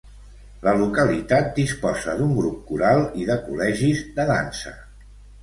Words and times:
La 0.67 0.71
localitat 0.77 1.51
disposa 1.59 2.15
d'un 2.21 2.33
grup 2.39 2.57
coral 2.71 3.03
i 3.25 3.29
de 3.33 3.37
col·legis 3.45 4.03
de 4.19 4.27
dansa. 4.33 4.75